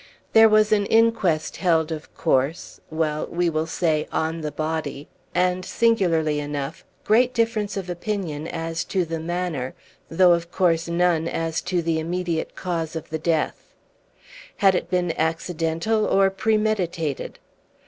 [0.33, 5.63] There was an inquest held of course, well, we will say on the body, and,
[5.63, 9.75] singularly enough, great difference of opinion as to the manner,
[10.09, 13.75] though of course none as to the immediate cause of the death.
[14.57, 17.37] Had it been accidental, or premeditated?